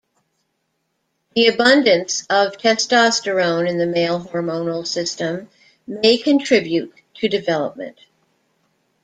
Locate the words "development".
7.27-7.99